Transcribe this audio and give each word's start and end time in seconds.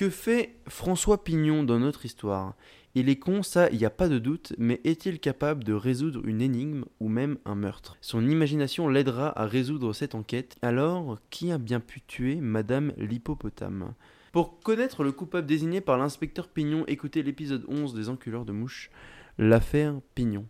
Que 0.00 0.08
fait 0.08 0.56
François 0.66 1.24
Pignon 1.24 1.62
dans 1.62 1.78
notre 1.78 2.06
histoire? 2.06 2.54
Il 2.94 3.10
est 3.10 3.18
con, 3.18 3.42
ça, 3.42 3.68
il 3.68 3.76
n'y 3.76 3.84
a 3.84 3.90
pas 3.90 4.08
de 4.08 4.18
doute, 4.18 4.54
mais 4.56 4.80
est-il 4.84 5.20
capable 5.20 5.62
de 5.62 5.74
résoudre 5.74 6.24
une 6.24 6.40
énigme 6.40 6.86
ou 7.00 7.10
même 7.10 7.36
un 7.44 7.54
meurtre? 7.54 7.98
Son 8.00 8.26
imagination 8.26 8.88
l'aidera 8.88 9.38
à 9.38 9.44
résoudre 9.44 9.92
cette 9.92 10.14
enquête. 10.14 10.56
Alors, 10.62 11.18
qui 11.28 11.52
a 11.52 11.58
bien 11.58 11.80
pu 11.80 12.00
tuer 12.00 12.36
Madame 12.36 12.94
l'hippopotame? 12.96 13.92
Pour 14.32 14.60
connaître 14.60 15.04
le 15.04 15.12
coupable 15.12 15.46
désigné 15.46 15.82
par 15.82 15.98
l'inspecteur 15.98 16.48
Pignon, 16.48 16.86
écoutez 16.86 17.22
l'épisode 17.22 17.66
11 17.68 17.92
des 17.92 18.08
enculeurs 18.08 18.46
de 18.46 18.52
mouches, 18.52 18.90
l'affaire 19.36 20.00
Pignon. 20.14 20.46